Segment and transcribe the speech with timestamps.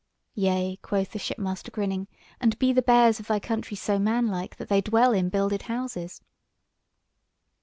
[0.33, 2.07] "Yea," quoth the shipmaster grinning,
[2.39, 6.23] "and be the bears of thy country so manlike, that they dwell in builded houses?"